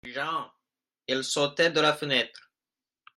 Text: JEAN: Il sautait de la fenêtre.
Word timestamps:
JEAN: 0.03 0.51
Il 1.07 1.23
sautait 1.23 1.69
de 1.69 1.79
la 1.79 1.93
fenêtre. 1.93 2.49